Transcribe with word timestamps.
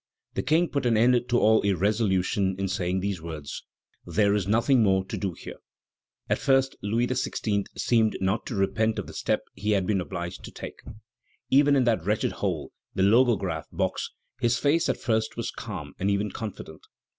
The 0.33 0.41
King 0.41 0.67
put 0.67 0.87
an 0.87 0.97
end 0.97 1.29
to 1.29 1.37
all 1.37 1.61
irresolution 1.61 2.55
in 2.57 2.67
saying 2.67 3.01
these 3.01 3.21
words: 3.21 3.63
'There 4.07 4.33
is 4.33 4.47
nothing 4.47 4.81
more 4.81 5.05
to 5.05 5.15
do 5.15 5.33
here.'" 5.33 5.59
At 6.27 6.39
first, 6.39 6.75
Louis 6.81 7.05
XVI. 7.05 7.67
seemed 7.77 8.17
not 8.19 8.47
to 8.47 8.55
repent 8.55 8.97
of 8.97 9.05
the 9.05 9.13
step 9.13 9.41
he 9.53 9.73
had 9.73 9.85
been 9.85 10.01
obliged 10.01 10.43
to 10.45 10.51
take. 10.51 10.79
Even 11.51 11.75
in 11.75 11.83
that 11.83 12.03
wretched 12.03 12.31
hole, 12.31 12.71
the 12.95 13.03
Logograph 13.03 13.67
box, 13.71 14.09
his 14.39 14.57
face 14.57 14.89
at 14.89 14.97
first 14.97 15.37
was 15.37 15.51
calm 15.51 15.93
and 15.99 16.09
even 16.09 16.31
confident. 16.31 16.81